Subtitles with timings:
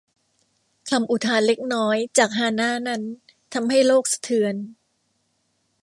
[0.89, 3.01] คำอุทานเล็กน้อยจากฮานาด์นั้น
[3.53, 4.55] ทำให้โลกสะเทือน